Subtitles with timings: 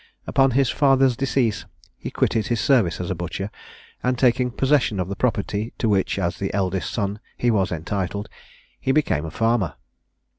[0.25, 1.65] Upon his father's decease,
[1.95, 3.51] he quitted his service as a butcher,
[4.01, 8.27] and taking possession of the property, to which, as the eldest son, he was entitled,
[8.79, 9.75] he became a farmer.